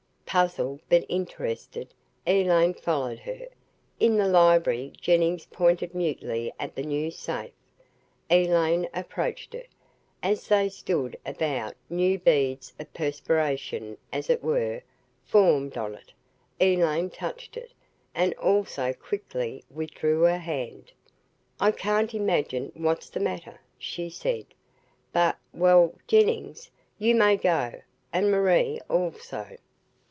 [0.25, 1.93] Puzzled but interested,
[2.25, 3.49] Elaine followed her.
[3.99, 7.51] In the library Jennings pointed mutely at the new safe.
[8.29, 9.67] Elaine approached it.
[10.23, 14.83] As they stood about new beads of perspiration, as it were,
[15.25, 16.13] formed on it.
[16.61, 17.73] Elaine touched it,
[18.15, 20.93] and also quickly withdrew her hand.
[21.59, 24.45] "I can't imagine what's the matter," she said.
[25.11, 27.81] "But well Jennings, you may go
[28.13, 29.57] and Marie, also."